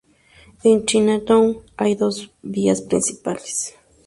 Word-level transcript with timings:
En 0.63 0.83
Chinatown, 0.83 1.59
hay 1.77 1.93
dos 1.93 2.31
vías 2.41 2.81
principales. 2.81 3.75